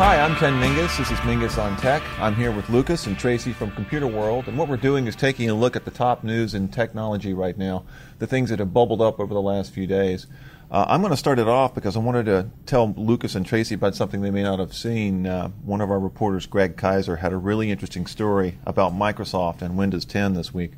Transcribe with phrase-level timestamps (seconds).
[0.00, 0.96] Hi, I'm Ken Mingis.
[0.96, 2.02] This is Mingis on Tech.
[2.18, 5.54] I'm here with Lucas and Tracy from Computerworld, and what we're doing is taking a
[5.54, 7.84] look at the top news in technology right now,
[8.18, 10.26] the things that have bubbled up over the last few days.
[10.70, 13.74] Uh, I'm going to start it off because I wanted to tell Lucas and Tracy
[13.74, 15.26] about something they may not have seen.
[15.26, 19.76] Uh, one of our reporters, Gregg Keizer, had a really interesting story about Microsoft and
[19.76, 20.72] Windows 10 this week.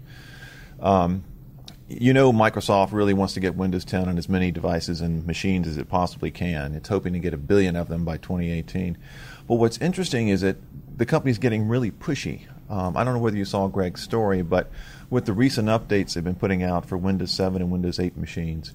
[0.80, 1.22] Um,
[1.88, 5.66] you know Microsoft really wants to get Windows 10 on as many devices and machines
[5.66, 6.74] as it possibly can.
[6.74, 8.96] It's hoping to get a billion of them by 2018.
[9.46, 10.56] But what's interesting is that
[10.96, 12.46] the company's getting really pushy.
[12.70, 14.70] Um, I don't know whether you saw Gregg's story, but
[15.10, 18.72] with the recent updates they've been putting out for Windows 7 and Windows 8 machines,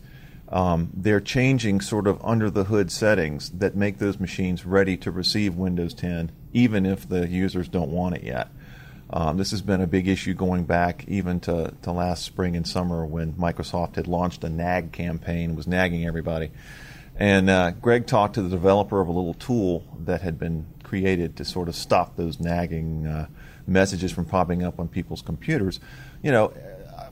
[0.50, 5.12] um, they're changing sort of under the hood settings that make those machines ready to
[5.12, 8.50] receive Windows 10, even if the users don't want it yet.
[9.10, 12.68] Um, this has been a big issue going back even to, to last spring and
[12.68, 16.52] summer when Microsoft had launched a nag campaign, was nagging everybody.
[17.16, 21.38] And uh, Greg talked to the developer of a little tool that had been created
[21.38, 23.28] to sort of stop those nagging uh,
[23.66, 25.80] messages from popping up on people's computers.
[26.22, 26.54] You know,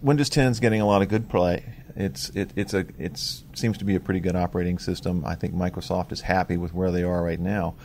[0.01, 1.65] Windows 10 is getting a lot of good play.
[1.95, 5.23] It's it, it's a it's seems to be a pretty good operating system.
[5.25, 7.75] I think Microsoft is happy with where they are right now.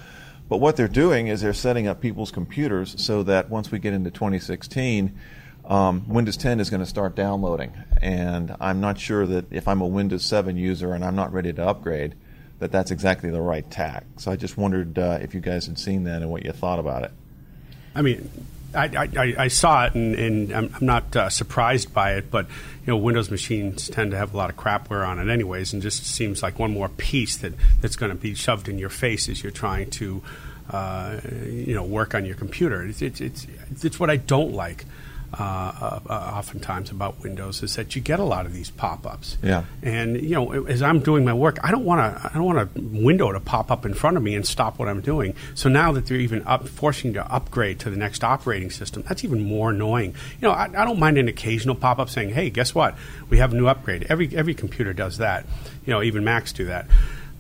[0.51, 3.95] But what they're doing is they're setting up people's computers so that once we get
[3.95, 5.17] into 2016,
[5.65, 7.73] um, Windows 10 is going to start downloading.
[8.03, 11.53] And I'm not sure that if I'm a Windows 7 user and I'm not ready
[11.53, 12.17] to upgrade,
[12.59, 14.05] that that's exactly the right tack.
[14.17, 16.81] So I just wondered uh, if you guys had seen that and what you thought
[16.81, 17.13] about it.
[17.95, 18.29] I mean,
[18.75, 22.47] I, I, I saw it and, and I'm, I'm not uh, surprised by it, but
[22.47, 25.83] you know, Windows machines tend to have a lot of crapware on it, anyways, and
[25.83, 29.29] just seems like one more piece that, that's going to be shoved in your face
[29.29, 30.23] as you're trying to,
[30.71, 32.83] uh, you know, work on your computer.
[32.85, 33.47] It's, it's, it's,
[33.83, 34.85] it's what I don't like
[35.33, 39.39] uh, uh, oftentimes about Windows is that you get a lot of these pop-ups.
[39.43, 39.65] Yeah.
[39.83, 42.31] And you know, as I'm doing my work, I don't want to.
[42.31, 44.89] I don't want a window to pop up in front of me and stop what
[44.89, 45.35] I'm doing.
[45.55, 49.05] So now that they're even up, forcing you to upgrade to the next operating system,
[49.07, 50.15] that's even more annoying.
[50.41, 52.97] You know, I, I don't mind an occasional pop-up saying, "Hey, guess what?
[53.29, 55.47] We have a new upgrade." Every every computer does that.
[55.87, 56.87] You know, even Macs do that.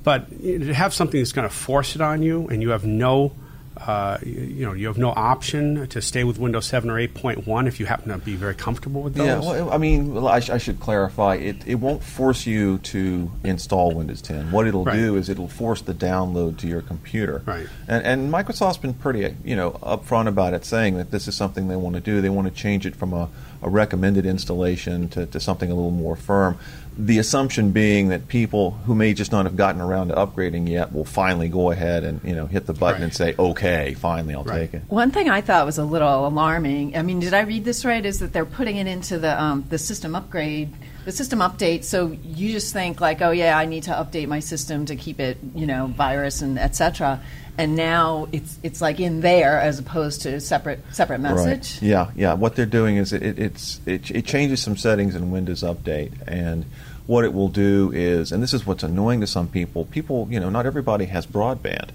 [0.03, 2.85] But you to have something that's going to force it on you, and you have
[2.85, 3.33] no
[3.77, 7.67] uh, you, you, know, you have no option to stay with Windows 7 or 8.1
[7.67, 9.27] if you happen to be very comfortable with those.
[9.27, 11.37] Yeah, well, I mean, well, I, sh- I, should clarify.
[11.37, 14.51] It, it won't force you to install Windows 10.
[14.51, 14.97] What it'll right.
[14.97, 17.43] do is it'll force the download to your computer.
[17.47, 17.67] Right.
[17.87, 21.69] And, and Microsoft's been pretty, you know, upfront about it, saying that this is something
[21.69, 22.21] they want to do.
[22.21, 23.29] They want to change it from a,
[23.63, 26.59] a recommended installation to, to something a little more firm
[27.07, 30.93] the assumption being that people who may just not have gotten around to upgrading yet
[30.93, 33.05] will finally go ahead and you know hit the button right.
[33.05, 34.61] and say, "Okay, finally, I'll right.
[34.61, 36.97] take it." One thing I thought was a little alarming.
[36.97, 38.05] I mean, did I read this right?
[38.05, 40.73] Is that they're putting it into the um, the system upgrade,
[41.05, 41.85] the system update.
[41.85, 45.21] So you just think like, "Oh yeah, I need to update my system to keep
[45.21, 47.21] it, you know, virus and etc."
[47.59, 51.83] And now it's it's like in there as opposed to separate separate message.
[51.83, 51.83] Right.
[51.83, 52.35] Yeah, yeah.
[52.35, 56.13] What they're doing is it, it it's it, it changes some settings in Windows Update
[56.27, 56.65] and
[57.11, 59.85] what it will do is, and this is what's annoying to some people.
[59.87, 61.89] People, you know, not everybody has broadband.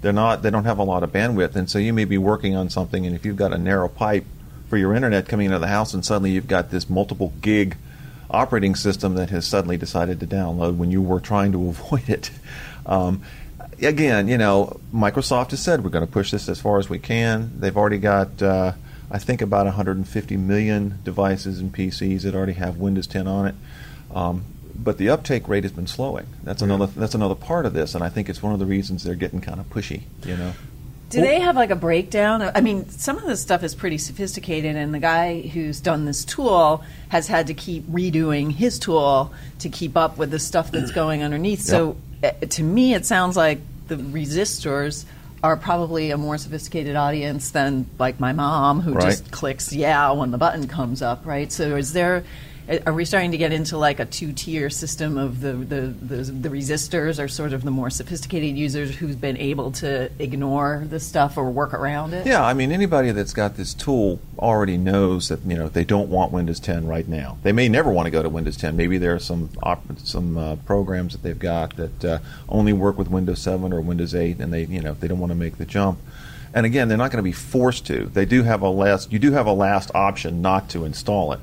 [0.00, 0.40] They're not.
[0.42, 3.04] They don't have a lot of bandwidth, and so you may be working on something,
[3.04, 4.24] and if you've got a narrow pipe
[4.68, 7.76] for your internet coming into the house, and suddenly you've got this multiple gig
[8.30, 12.30] operating system that has suddenly decided to download when you were trying to avoid it.
[12.86, 13.22] Um,
[13.82, 16.98] again, you know, Microsoft has said we're going to push this as far as we
[16.98, 17.52] can.
[17.58, 18.72] They've already got, uh,
[19.10, 23.54] I think, about 150 million devices and PCs that already have Windows 10 on it.
[24.14, 24.44] Um,
[24.74, 26.26] but the uptake rate has been slowing.
[26.42, 29.04] That's another that's another part of this, and I think it's one of the reasons
[29.04, 30.02] they're getting kind of pushy.
[30.24, 30.52] You know.
[31.10, 32.40] Do they have like a breakdown?
[32.54, 36.24] I mean, some of this stuff is pretty sophisticated, and the guy who's done this
[36.24, 40.90] tool has had to keep redoing his tool to keep up with the stuff that's
[40.90, 41.58] going underneath.
[41.60, 41.66] Yep.
[41.66, 43.60] So, uh, to me, it sounds like
[43.96, 45.04] the resistors
[45.42, 49.04] are probably a more sophisticated audience than like my mom, who right.
[49.04, 51.50] just clicks yeah when the button comes up, right?
[51.50, 52.24] So, is there
[52.86, 56.16] are we starting to get into like a two tier system of the, the, the,
[56.30, 61.00] the, resistors are sort of the more sophisticated users who's been able to ignore the
[61.00, 62.24] stuff or work around it?
[62.24, 66.08] Yeah, I mean, anybody that's got this tool already knows that, you know, they don't
[66.08, 67.36] want Windows 10 right now.
[67.42, 68.76] They may never want to go to Windows 10.
[68.76, 72.18] Maybe there are some, op- some uh, programs that they've got that uh,
[72.48, 75.32] only work with Windows 7 or Windows 8 and they, you know, they don't want
[75.32, 75.98] to make the jump.
[76.54, 78.04] And again, they're not going to be forced to.
[78.06, 81.40] They do have a last, you do have a last option not to install it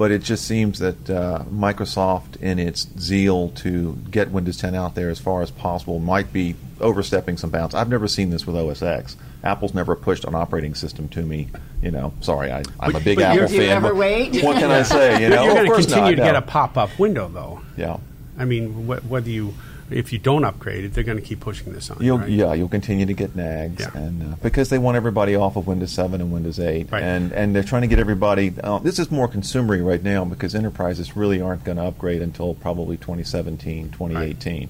[0.00, 4.94] but it just seems that uh, Microsoft, in its zeal to get Windows 10 out
[4.94, 7.74] there as far as possible, might be overstepping some bounds.
[7.74, 9.18] I've never seen this with OS X.
[9.44, 11.50] Apple's never pushed an operating system to me.
[11.82, 13.56] You know, sorry, I, am a big but Apple fan.
[13.56, 14.42] You ever but wait?
[14.42, 15.22] What can I say?
[15.22, 16.24] You know, you're going to continue not, to no.
[16.24, 17.60] get a pop-up window, though.
[17.76, 17.98] Yeah.
[18.38, 19.52] I mean, wh- whether you
[19.90, 21.98] if you don't upgrade it, they're going to keep pushing this on.
[21.98, 22.28] you, You'll, right?
[22.28, 23.96] Yeah, you'll continue to get nags, Yeah.
[24.00, 27.02] and uh, because they want everybody off of Windows 7 and Windows 8, Right.
[27.02, 28.52] and and they're trying to get everybody.
[28.62, 32.54] Uh, this is more consumery right now because enterprises really aren't going to upgrade until
[32.54, 34.68] probably 2017, 2018,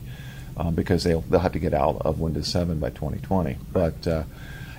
[0.56, 3.56] uh, because they'll they'll have to get out of Windows 7 by 2020.
[3.72, 4.22] But uh,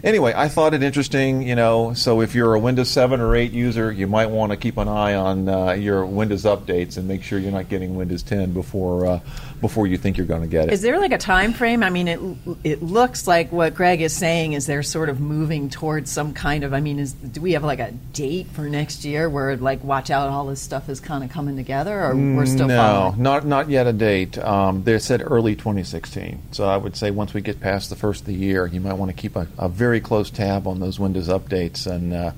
[0.03, 1.41] anyway, I thought it interesting.
[1.41, 4.57] You know, so if you're a Windows 7 or 8 user, you might want to
[4.57, 8.23] keep an eye on uh, your Windows updates and make sure you're not getting Windows
[8.23, 9.19] 10 before uh,
[9.61, 10.73] before you think you're going to get it.
[10.73, 11.83] Is there like a time frame?
[11.83, 12.19] I mean, it
[12.63, 16.63] it looks like what Gregg is saying is they're sort of moving towards some kind
[16.63, 16.73] of.
[16.73, 20.09] I mean, is do we have like a date for next year where like watch
[20.09, 23.21] out, all this stuff is kind of coming together, or we're still no, following?
[23.21, 24.37] not not yet a date.
[24.37, 26.41] Um, they said early 2016.
[26.51, 28.93] So I would say once we get past the first of the year, you might
[28.93, 32.31] want to keep a, a very close tab on those Windows updates and uh,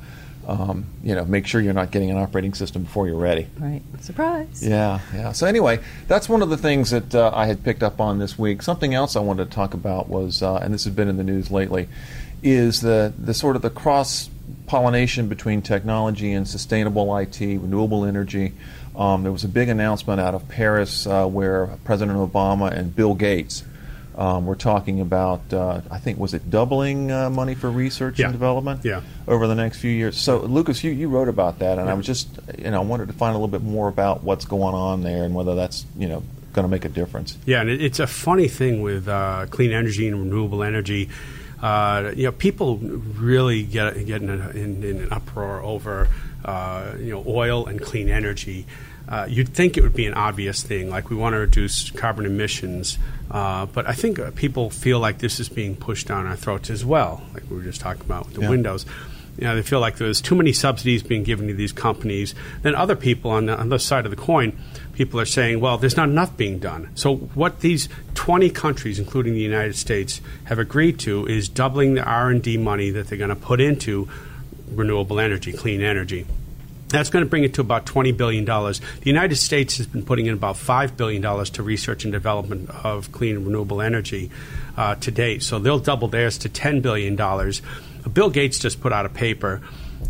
[0.48, 3.48] um, you know make sure you're not getting an operating system before you're ready.
[3.58, 4.66] Right, surprise.
[4.66, 5.32] Yeah, yeah.
[5.32, 8.38] So anyway, that's one of the things that uh, I had picked up on this
[8.38, 8.62] week.
[8.62, 11.24] Something else I wanted to talk about was, uh, and this has been in the
[11.24, 11.88] news lately,
[12.42, 14.30] is the the sort of the cross
[14.68, 18.54] pollination between technology and sustainable IT, renewable energy.
[18.96, 23.16] Um, there was a big announcement out of Paris uh, where President Obama and Bill
[23.16, 23.64] Gates
[24.16, 28.26] um, were talking about, uh, I think, was it doubling uh, money for research Yeah.
[28.28, 29.02] and development Yeah.
[29.28, 30.18] over the next few years?
[30.18, 32.28] So, Lucas, you, you wrote about that, and I was just,
[32.58, 35.24] you know, I wanted to find a little bit more about what's going on there
[35.24, 36.24] and whether that's, you know,
[36.54, 37.38] going to make a difference.
[37.46, 41.10] Yeah, and it, it's a funny thing with uh, clean energy and renewable energy.
[41.62, 46.10] Uh, you know, people really get get in, a, in, in an uproar over
[46.46, 48.66] uh, you know oil and clean energy.
[49.08, 52.26] Uh, you'd think it would be an obvious thing, like we want to reduce carbon
[52.26, 52.98] emissions,
[53.32, 56.70] uh, but I think uh, people feel like this is being pushed down our throats
[56.70, 58.50] as well, like we were just talking about with the Yeah.
[58.50, 58.86] windows.
[59.38, 62.36] You know, they feel like there's too many subsidies being given to these companies.
[62.62, 64.56] Then other people on the other side of the coin,
[64.94, 66.90] people are saying, well, there's not enough being done.
[66.94, 72.04] So what these 20 countries, including the United States, have agreed to is doubling the
[72.04, 74.08] R&D money that they're going to put into
[74.72, 76.28] renewable energy, clean energy.
[76.90, 78.46] That's going to bring it to about $20 billion.
[78.46, 83.12] The United States has been putting in about $5 billion to research and development of
[83.12, 84.30] clean and renewable energy
[84.78, 85.42] uh, to date.
[85.42, 87.16] So they'll double theirs to $10 billion.
[88.12, 89.62] Bill Gates just put out a paper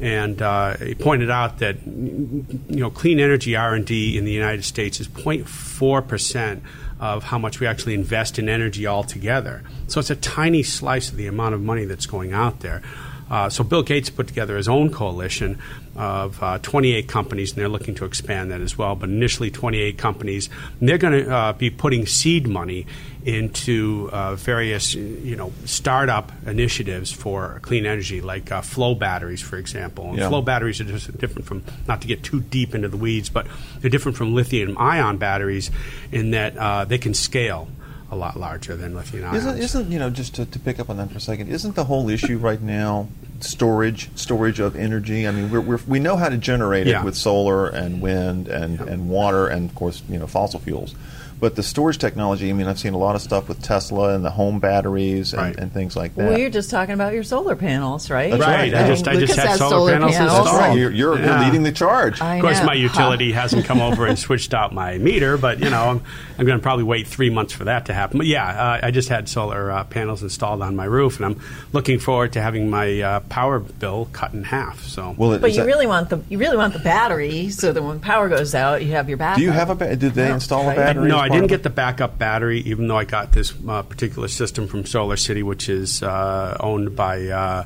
[0.02, 5.00] and uh, he pointed out that you know clean energy R&D in the United States
[5.00, 6.64] is 0.4 percent
[7.00, 9.62] of how much we actually invest in energy altogether.
[9.88, 12.82] So it's a tiny slice of the amount of money that's going out there.
[13.30, 15.60] Uh, so Bill Gates put together his own coalition
[15.96, 18.96] of uh, 28 companies, and they're looking to expand that as well.
[18.96, 20.50] But initially, 28 companies,
[20.80, 22.86] and they're going to uh, be putting seed money
[23.26, 29.58] into uh, various, you know, startup initiatives for clean energy, like uh, flow batteries, for
[29.58, 30.10] example.
[30.10, 30.30] And Yeah.
[30.30, 33.48] flow batteries are just different from, not to get too deep into the weeds, but
[33.80, 35.72] they're different from lithium-ion batteries
[36.12, 37.70] in that uh, they can scale
[38.14, 39.38] a lot larger than lithium ions.
[39.46, 41.50] Isn't, isn't you know just to, to pick up on that for a second?
[41.50, 45.28] Isn't the whole issue right now storage storage of energy?
[45.28, 47.02] I mean, we're, we're, we know how to generate Yeah.
[47.02, 50.96] it with solar and wind and, and water and of course you know fossil fuels.
[51.44, 54.24] But the storage technology, I mean, I've seen a lot of stuff with Tesla and
[54.24, 55.58] the home batteries and, Right.
[55.58, 56.30] and things like that.
[56.30, 58.32] Well, you're just talking about your solar panels, right?
[58.32, 58.74] That's right.
[58.74, 60.58] I just- I just had has solar panels That's installed.
[60.58, 60.78] right.
[60.78, 62.22] You're, you're, you're leading the charge.
[62.22, 62.68] I Of course, know.
[62.68, 66.02] my utility hasn't come over and switched out my meter, but you know, I'm,
[66.40, 68.20] I'm going to probably wait three months for that to happen.
[68.20, 71.42] But yeah, uh, I just had solar uh, panels installed on my roof, and I'm
[71.74, 74.82] looking forward to having my uh, power bill cut in half.
[74.86, 77.82] So, well, But you that- really want the you really want the battery so that
[77.84, 79.40] when power goes out, you have your backup.
[79.40, 80.78] do you have a ba- did they No, install a right.
[80.78, 81.10] battery?
[81.10, 84.28] no, I part didn't get the backup battery, even though I got this uh, particular
[84.28, 87.64] system from SolarCity, which is uh, owned by uh,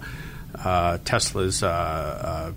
[0.64, 1.64] uh, Tesla's.
[1.64, 2.54] Uh,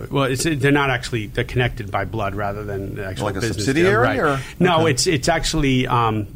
[0.00, 3.36] uh, well, it's, they're not actually they're connected by blood rather than the actual Like
[3.36, 4.18] a deal, subsidiary, right.
[4.18, 4.90] or- No, Okay.
[4.90, 6.26] it's it's actually um,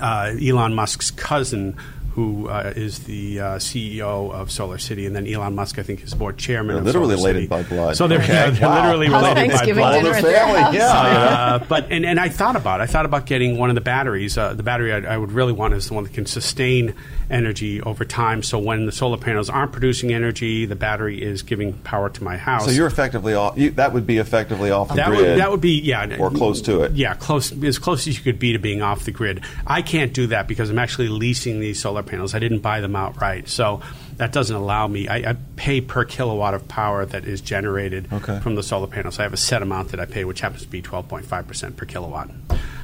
[0.00, 1.76] uh, Elon Musk's cousin.
[2.14, 6.12] Who uh, is the uh, CEO of SolarCity, and then Elon Musk, I think, is
[6.12, 6.74] board chairman.
[6.74, 7.46] They're of literally Solar related City.
[7.48, 7.96] by blood.
[7.96, 8.32] So they're, Okay.
[8.32, 8.82] yeah, they're Wow.
[8.84, 9.92] literally How's related by blood.
[10.02, 10.84] dinner the their family, yeah.
[10.92, 12.84] Uh, but and, and I thought about it.
[12.84, 14.36] I thought about getting one of the batteries.
[14.36, 16.94] Uh, the battery I, I would really want is the one that can sustain
[17.30, 18.42] energy over time.
[18.42, 22.36] So when the solar panels aren't producing energy, the battery is giving power to my
[22.36, 22.66] house.
[22.66, 23.56] So you're effectively off.
[23.56, 25.20] You, that would be effectively off the that grid.
[25.20, 26.92] would that would be yeah or close to it.
[26.92, 29.42] Yeah, close as close as you could be to being off the grid.
[29.66, 32.34] I can't do that because I'm actually leasing these solar panels.
[32.34, 33.80] I didn't buy them outright, so
[34.16, 35.08] that doesn't allow me.
[35.08, 38.40] I, I pay per kilowatt of power that is generated Okay.
[38.40, 39.18] from the solar panels.
[39.18, 41.86] I have a set amount that I pay, which happens to be 12.5 percent per
[41.86, 42.30] kilowatt.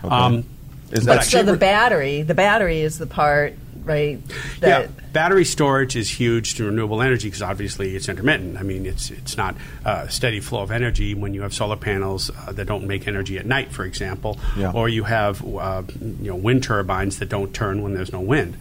[0.03, 0.45] Um,
[0.91, 4.19] Is but that I- So the battery, the battery is the part right?
[4.63, 8.59] yeah, battery storage is huge to renewable energy because obviously it's intermittent.
[8.59, 12.31] I mean, it's it's not a steady flow of energy when you have solar panels
[12.31, 14.73] uh, that don't make energy at night, for example, Yeah.
[14.73, 18.57] or you have uh, you know wind turbines that don't turn when there's no wind.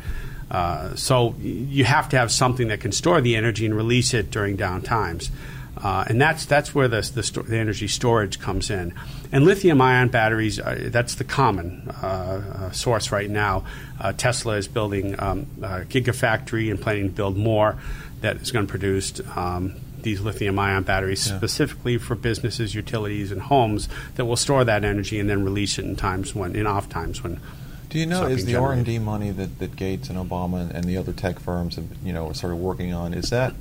[0.50, 4.32] Uh, so you have to have something that can store the energy and release it
[4.32, 5.30] during down times.
[5.84, 8.94] Uh, and that's that's where the the, sto- the energy storage comes in.
[9.32, 13.66] And lithium ion batteries uh, that's the common uh, uh, source right now.
[14.00, 17.77] Uh, Tesla is building um, a gigafactory and planning to build more
[18.22, 23.42] that is going to produce um, these lithium ion batteries specifically for businesses, utilities, and
[23.42, 26.89] homes that will store that energy and then release it in times when in off
[26.89, 27.39] times when.
[27.89, 28.56] Do you know is the.
[28.56, 31.75] R and D money that, that Gates and Obama and, and the other tech firms
[31.75, 33.53] have you know started working on is that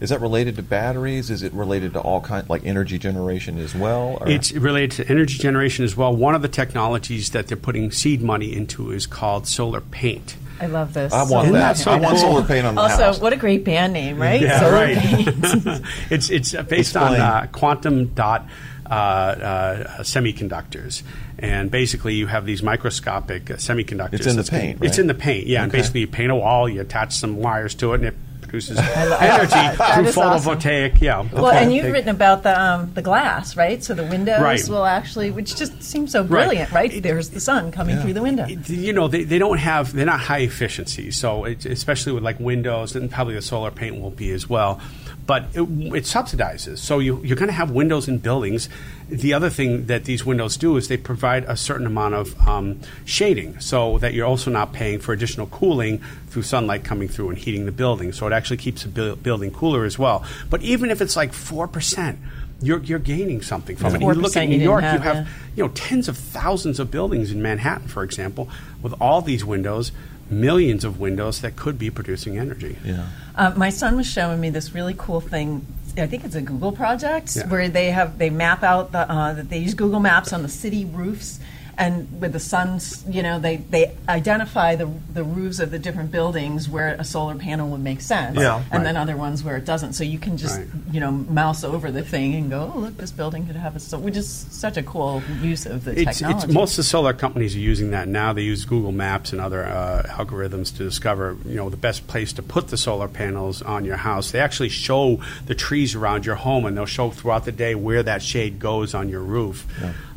[0.00, 1.30] is that related to batteries?
[1.30, 4.18] Is it related to all kind like energy generation as well?
[4.20, 6.14] or- It's related to energy generation as well.
[6.14, 10.36] One of the technologies that they're putting seed money into is called solar paint.
[10.60, 11.12] I love this.
[11.12, 11.76] I want Isn't that.
[11.76, 13.20] that so I want solar paint on the Also, house.
[13.20, 14.40] what a great band name, right?
[14.40, 14.96] Yeah, Solar right.
[14.96, 15.84] Paint.
[16.10, 18.46] it's it's uh, based on uh, quantum dot
[18.92, 21.02] uh, uh, semiconductors,
[21.38, 24.12] and basically you have these microscopic uh, semiconductors.
[24.14, 25.62] It's in the paint, It's in the paint, yeah.
[25.62, 28.14] And basically you paint a wall, you attach some wires to it, and it
[28.52, 30.54] produces energy through is awesome.
[30.58, 31.00] photovoltaic.
[31.00, 31.22] Yeah.
[31.32, 33.82] Well, and you've written about the um, the glass, right?
[33.82, 34.68] So the windows Right.
[34.68, 37.02] will actually, which just seems so brilliant, right?
[37.02, 38.44] There's the sun coming through the window.
[38.46, 42.22] It- you know they, they don't have they're not high efficiency so it, especially with
[42.22, 44.80] like windows and probably the solar paint won't be as well
[45.26, 48.68] but it, it subsidizes so you, you're going to have windows in buildings
[49.12, 52.80] the other thing that these windows do is they provide a certain amount of um,
[53.04, 57.38] shading so that you're also not paying for additional cooling through sunlight coming through and
[57.38, 60.90] heating the building so it actually keeps the bu- building cooler as well but even
[60.90, 62.16] if it's like 4%
[62.62, 64.00] you're, you're gaining something from it.
[64.00, 65.32] You look 4% at New didn't York, have, you have yeah.
[65.56, 68.48] you know tens of thousands of buildings in Manhattan, for example,
[68.80, 69.90] with all these windows,
[70.30, 72.78] millions of windows that could be producing energy.
[72.84, 73.08] yeah.
[73.34, 75.66] Uh, my son was showing me this really cool thing.
[75.96, 77.46] I think it's a Google project Yeah.
[77.48, 80.48] where they have they map out the uh, that they use Google Maps on the
[80.48, 81.38] city roofs.
[81.78, 86.10] And with the suns, you know, they, they identify the the roofs of the different
[86.10, 88.56] buildings where a solar panel would make sense, Yeah.
[88.56, 88.84] and Right.
[88.84, 89.94] then other ones where it doesn't.
[89.94, 90.66] So you can just, Right.
[90.90, 93.80] you know, mouse over the thing and go, oh, look, this building could have a
[93.80, 96.46] so, which is such a cool use of the It's, technology.
[96.46, 98.32] it's most of the solar companies are using that now.
[98.32, 102.32] They use Google Maps and other uh, algorithms to discover, you know, the best place
[102.34, 104.30] to put the solar panels on your house.
[104.30, 108.02] They actually show the trees around your home, and they'll show throughout the day where
[108.02, 109.66] that shade goes on your roof.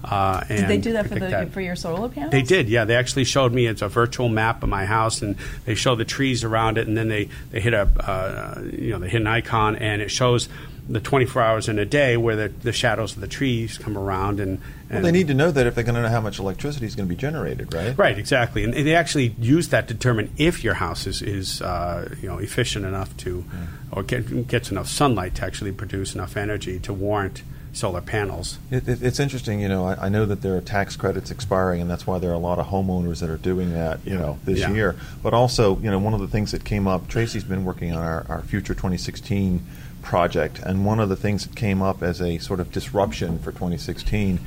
[0.06, 1.52] Uh, Did they do that for the that.
[1.52, 2.32] for your solar panels?
[2.32, 2.86] They did, yeah.
[2.86, 5.36] They actually showed me it's a virtual map of my house, and
[5.66, 9.00] they show the trees around it, and then they, they hit a uh, you know
[9.00, 10.48] they hit an icon, and it shows
[10.88, 14.40] the 24 hours in a day where the, the shadows of the trees come around,
[14.40, 16.86] and, Well, they need to know that if they're going to know how much electricity
[16.86, 17.98] is going to be generated, right?
[17.98, 22.14] right exactly, and they actually use that to determine if your house is is uh,
[22.22, 23.44] you know efficient enough to
[23.92, 27.42] or get, gets enough sunlight to actually produce enough energy to warrant
[27.76, 28.58] solar panels.
[28.72, 29.86] It, it, it's interesting, you know.
[29.86, 32.38] I, I know that there are tax credits expiring, and that's why there are a
[32.40, 34.72] lot of homeowners that are doing that, you know, this Yeah.
[34.74, 34.96] year.
[35.22, 38.02] But also, you know, one of the things that came up, Tracy's been working on
[38.02, 39.62] our, our Future 2016
[40.02, 43.52] project, and one of the things that came up as a sort of disruption for
[43.52, 44.40] 2016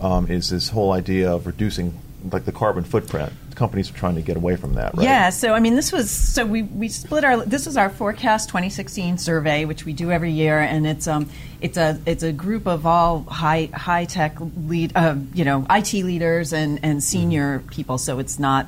[0.00, 1.98] um, is this whole idea of reducing,
[2.30, 3.32] like, the carbon footprint.
[3.54, 5.04] Companies are trying to get away from that, right?
[5.04, 8.48] Yeah, so I mean, this was so we, we split our this is our forecast
[8.48, 12.66] 2016 survey, which we do every year, and it's um it's a it's a group
[12.66, 17.96] of all high high tech lead uh, you know IT leaders and and senior people.
[17.96, 18.66] So it's not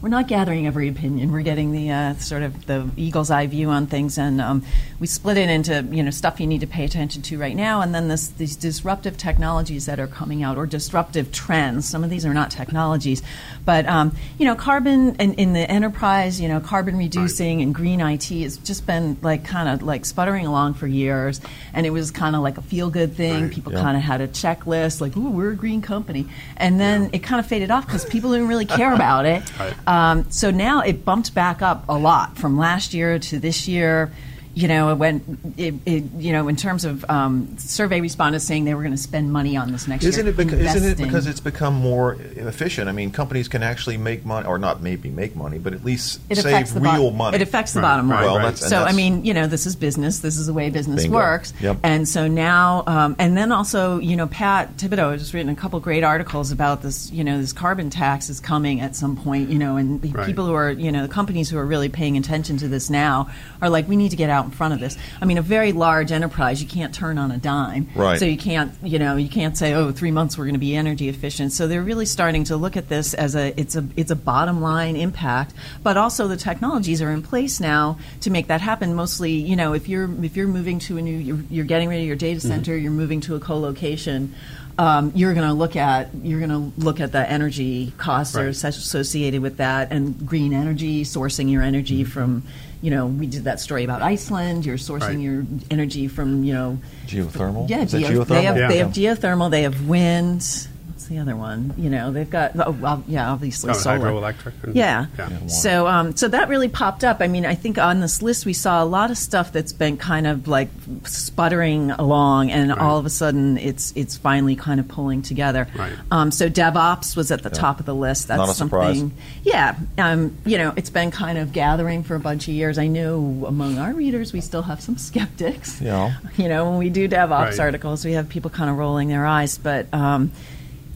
[0.00, 1.32] we're not gathering every opinion.
[1.32, 4.62] We're getting the uh, sort of the eagle's eye view on things, and um,
[5.00, 7.80] we split it into you know stuff you need to pay attention to right now,
[7.80, 11.88] and then this these disruptive technologies that are coming out or disruptive trends.
[11.88, 13.22] Some of these are not technologies,
[13.64, 18.00] but um, you know, carbon in, in the enterprise, you know, carbon reducing and green
[18.00, 21.40] IT has just been like kind of like sputtering along for years,
[21.74, 23.44] and it was kind of like a feel good thing.
[23.44, 23.52] Right.
[23.52, 23.82] People Yeah.
[23.82, 26.26] kind of had a checklist, like, "Ooh, we're a green company,"
[26.56, 29.42] and then it kind of faded off because people didn't really care about it.
[29.58, 29.74] Right.
[29.88, 34.12] Um, so now it bumped back up a lot from last year to this year.
[34.58, 35.22] You know, it went.
[35.56, 39.00] It, it, you know, in terms of um, survey respondents saying they were going to
[39.00, 40.34] spend money on this next Isn't year.
[40.34, 42.88] it, beca- isn't it because it's become more efficient?
[42.88, 46.20] I mean, companies can actually make money, or not maybe make money, but at least
[46.28, 47.36] it save the real bot- money.
[47.36, 48.24] It affects the Right, bottom right, line.
[48.26, 48.42] Well, right.
[48.46, 50.18] that's- and so I mean, you know, this is business.
[50.18, 51.16] This is the way business Bingo.
[51.16, 51.52] works.
[51.60, 51.76] Yep.
[51.84, 55.78] And so now, um, and then also, you know, Pat Thibodeau has written a couple
[55.78, 57.12] great articles about this.
[57.12, 59.50] You know, this carbon tax is coming at some point.
[59.50, 60.26] You know, and the Right.
[60.26, 63.28] people who are, you know, the companies who are really paying attention to this now
[63.62, 64.96] are like, we need to get out in front of this.
[65.20, 67.88] I mean, a very large enterprise, you can't turn on a dime.
[67.94, 68.18] Right.
[68.18, 70.74] So you can't, you know, you can't say, oh, three months we're going to be
[70.74, 71.52] energy efficient.
[71.52, 74.60] So they're really starting to look at this as a it's a it's a bottom
[74.60, 78.94] line impact, but also the technologies are in place now to make that happen.
[78.94, 82.00] Mostly, you know, if you're if you're moving to a new, you're, you're getting rid
[82.00, 82.48] of your data mm-hmm.
[82.48, 84.34] center, you're moving to a co-location.
[84.78, 88.44] Um, you're going to look at you're going to look at the energy costs that
[88.44, 92.44] are associated with that and green energy, sourcing your energy from,
[92.80, 94.64] you know, we did that story about Iceland.
[94.64, 95.18] You're sourcing Right.
[95.18, 97.68] your energy from, you know, Geothermal?
[97.68, 98.26] yeah, geo- geothermal?
[98.28, 98.68] They have, Yeah.
[98.68, 99.50] they have geothermal.
[99.50, 100.68] They have wind.
[101.08, 101.72] What's the other one?
[101.78, 103.98] You know, they've got oh, well, yeah, obviously Oh, solar.
[104.10, 105.06] hydroelectric and- Yeah.
[105.16, 105.28] Yeah.
[105.30, 105.48] water.
[105.48, 107.22] So, um, so that really popped up.
[107.22, 109.96] I mean, I think on this list we saw a lot of stuff that's been
[109.96, 110.68] kind of like
[111.04, 112.78] sputtering along, and Right.
[112.78, 115.66] all of a sudden it's it's finally kind of pulling together.
[115.74, 115.92] Right.
[116.10, 118.28] Um, so DevOps was at the top of the list.
[118.28, 118.98] That's Not a surprise.
[118.98, 119.16] something.
[119.44, 119.76] Yeah.
[119.96, 122.76] Um, you know, it's been kind of gathering for a bunch of years.
[122.78, 125.80] I know among our readers we still have some skeptics.
[125.80, 126.12] Yeah.
[126.36, 127.60] You know, when we do DevOps Right.
[127.60, 129.86] articles, we have people kind of rolling their eyes, but.
[129.94, 130.32] Um,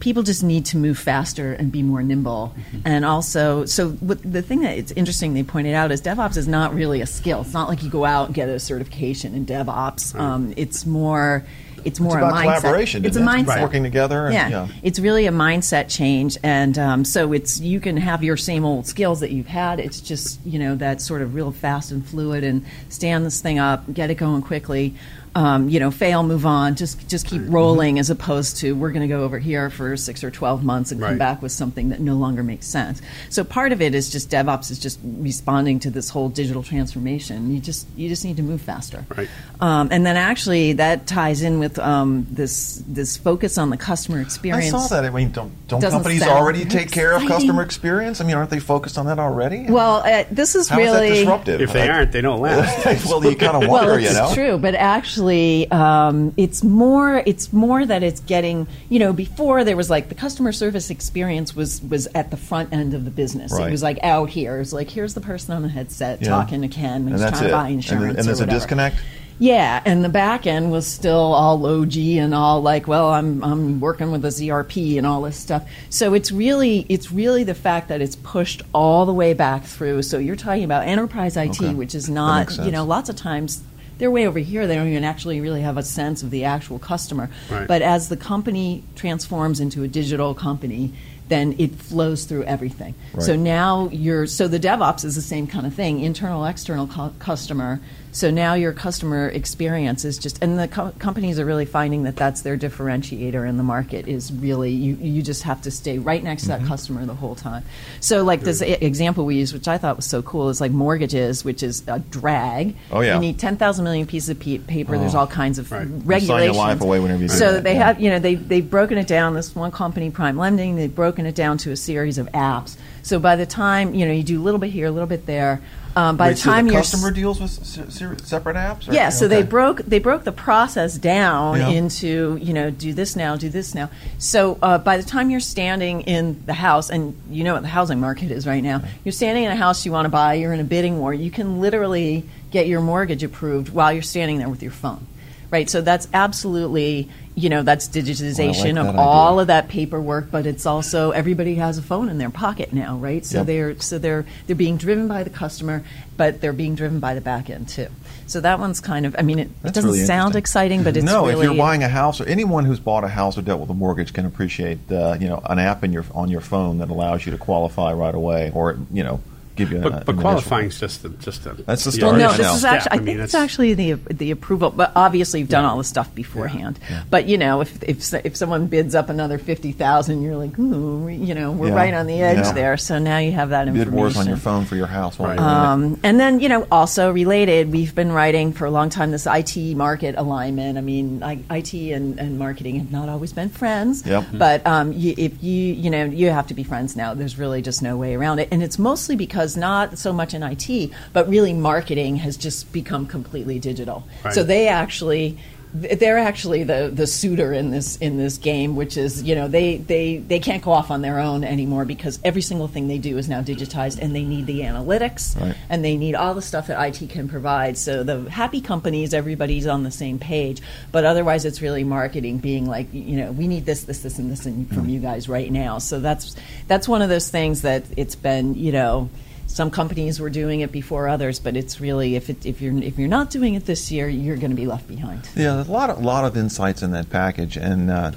[0.02, 2.52] People just need to move faster and be more nimble,
[2.84, 6.74] and also, so the thing that it's interesting they pointed out is DevOps is not
[6.74, 7.42] really a skill.
[7.42, 10.18] It's not like you go out and get a certification in DevOps.
[10.18, 11.44] Um, it's more,
[11.84, 12.58] it's more it's about a mindset.
[12.60, 13.04] collaboration.
[13.04, 13.26] It's a it?
[13.26, 13.62] mindset.
[13.62, 14.24] Working together.
[14.26, 14.48] And, Yeah.
[14.48, 14.68] yeah.
[14.82, 18.88] it's really a mindset change, and um, so it's you can have your same old
[18.88, 19.78] skills that you've had.
[19.78, 23.60] It's just you know that sort of real fast and fluid, and stand this thing
[23.60, 24.96] up, get it going quickly.
[25.34, 29.08] Um, you know, fail, move on, just just keep rolling, as opposed to we're going
[29.08, 32.00] to go over here for six or twelve months and come back with something that
[32.00, 33.00] no longer makes sense.
[33.30, 37.52] So part of it is just DevOps is just responding to this whole digital transformation.
[37.54, 39.06] You just you just need to move faster.
[39.16, 39.28] Right.
[39.60, 44.20] Um, and then actually that ties in with um, this this focus on the customer
[44.20, 44.64] experience.
[44.64, 44.88] I experience.
[44.88, 45.06] saw that.
[45.06, 48.20] I mean, don't, don't Doesn't companies already very take care of customer experience?
[48.20, 49.66] I mean, aren't they focused on that already?
[49.68, 51.60] Well, uh, this is How is really that disruptive?
[51.60, 53.04] If they aren't, they don't last.
[53.06, 54.34] well, you kind of wonder, well, it's you know.
[54.34, 57.22] true, but actually, um, it's more.
[57.26, 58.66] It's more that it's getting.
[58.88, 62.72] You know, before there was like the customer service experience was was at the front
[62.72, 63.52] end of the business.
[63.52, 63.68] Right.
[63.68, 64.56] It was like out here.
[64.56, 66.28] It was like here's the person on the headset Yeah.
[66.28, 67.52] talking to Ken And he's that's trying to it.
[67.52, 68.10] buy And- insurance.
[68.18, 68.96] and or there's a disconnect?
[69.38, 73.42] Yeah, and the back end was still all low G and all like, well, I'm
[73.42, 75.64] I'm working with a ZRP and all this stuff.
[75.90, 80.02] So it's really it's really the fact that it's pushed all the way back through.
[80.02, 81.74] So you're talking about enterprise IT, Okay.
[81.74, 83.62] which is not you know lots of times
[84.02, 84.66] they're way over here.
[84.66, 87.30] They don't even actually really have a sense of the actual customer.
[87.48, 87.68] Right.
[87.68, 90.92] But as the company transforms into a digital company,
[91.28, 92.96] then it flows through everything.
[93.20, 97.12] So now you're so the DevOps is the same kind of thing, internal, external cu-
[97.20, 97.80] customer.
[98.14, 102.14] So now your customer experience is just, and the co- companies are really finding that
[102.14, 104.06] that's their differentiator in the market.
[104.06, 106.62] Is really you you just have to stay right next to Mm-hmm.
[106.64, 107.64] that customer the whole time.
[108.00, 110.72] So like this e- example we use, which I thought was so cool, is like
[110.72, 112.76] mortgages, which is a drag.
[112.90, 113.14] Oh, yeah.
[113.14, 114.98] you need ten thousand million pieces of pe- paper.
[114.98, 115.20] There's Oh.
[115.20, 115.88] all kinds of Right.
[115.88, 116.56] Sign regulations.
[116.56, 117.86] your life away whenever you So that, they yeah.
[117.86, 119.32] have you know they they've broken it down.
[119.32, 122.76] This one company, PrimeLending, they've broken it down to a series of apps.
[123.02, 125.26] So by the time you know you do a little bit here, a little bit
[125.26, 125.60] there.
[125.94, 128.88] Um, by Wait, the so time the you're customer deals with se- se- separate apps?
[128.88, 131.68] or- yeah, so they broke they broke the process down Yeah.
[131.68, 133.90] into you know do this now, do this now.
[134.16, 137.68] So uh, by the time you're standing in the house, and you know what the
[137.68, 140.54] housing market is right now, you're standing in a house you want to buy, you're
[140.54, 141.12] in a bidding war.
[141.12, 145.06] You can literally get your mortgage approved while you're standing there with your phone,
[145.52, 145.70] right?
[145.70, 149.00] So that's absolutely you know that's digitization that of idea.
[149.00, 152.96] all of that paperwork, but it's also everybody has a phone in their pocket now,
[152.96, 153.24] right?
[153.24, 153.46] So Yep.
[153.46, 155.82] they're so they're they're being driven by the customer,
[156.16, 157.88] but they're being driven by the back end too.
[158.26, 161.04] So that one's kind of I mean it, it doesn't really sound exciting, but it's
[161.06, 161.26] no.
[161.26, 163.70] really if you're buying a house, or anyone who's bought a house or dealt with
[163.70, 166.90] a mortgage can appreciate, uh, you know, an app in your on your phone that
[166.90, 169.20] allows you to qualify right away, or you know,
[169.56, 169.78] give you.
[169.78, 172.16] But, an, but an initial- qualifying is just the, just a, That's the you start.
[172.16, 172.72] Well, no, this is step.
[172.74, 172.90] actually.
[172.92, 175.70] I, mean, think it's that's- actually the the approval, but obviously you've done Yeah.
[175.70, 176.78] all the stuff beforehand.
[176.90, 177.02] Yeah.
[177.10, 181.08] But you know, if if if someone bids up another fifty thousand, you're like, ooh,
[181.08, 181.74] you know, we're Yeah.
[181.74, 182.52] right on the edge Yeah.
[182.52, 182.76] there.
[182.76, 183.94] So now you have that bid information.
[183.96, 185.18] wars on your phone for your house.
[185.18, 185.34] Right.
[185.34, 185.42] you're in it.
[185.42, 189.26] Um, and then, you know, also related, we've been writing for a long time this
[189.26, 190.78] IT market alignment.
[190.78, 194.04] I mean, I, IT and, and marketing have not always been friends.
[194.06, 194.26] Yep.
[194.34, 197.14] But um, you, if you, you know, you have to be friends now.
[197.14, 198.48] There's really just no way around it.
[198.52, 203.06] And it's mostly because not so much in IT, but really marketing has just become
[203.06, 204.04] completely digital.
[204.24, 204.34] Right.
[204.34, 205.38] So they actually
[205.74, 209.78] they're actually the, the suitor in this in this game, which is you know they,
[209.78, 213.16] they they can't go off on their own anymore because every single thing they do
[213.16, 215.56] is now digitized, and they need the analytics Right.
[215.70, 217.78] and they need all the stuff that IT can provide.
[217.78, 222.66] So the happy companies, everybody's on the same page, but otherwise it's really marketing being
[222.66, 224.90] like you know we need this this this and this and from hmm.
[224.90, 225.78] you guys right now.
[225.78, 226.36] So that's
[226.68, 229.08] that's one of those things that it's been you know
[229.52, 232.98] some companies were doing it before others, but it's really if it, if you're if
[232.98, 235.28] you're not doing it this year, you're going to be left behind.
[235.36, 238.12] Yeah, there's a lot of lot of insights in that package, and uh,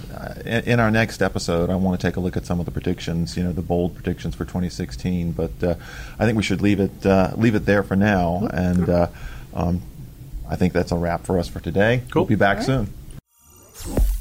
[0.45, 2.71] in, in our next episode, I want to take a look at some of the
[2.71, 3.35] predictions.
[3.35, 5.33] You know, the bold predictions for 2016.
[5.33, 5.75] But uh,
[6.17, 9.07] I think we should leave it uh, leave it there for now, and uh,
[9.53, 9.81] um,
[10.49, 12.03] I think that's a wrap for us for today.
[12.11, 12.23] Cool.
[12.23, 12.87] We'll be back All right.
[13.83, 14.14] soon.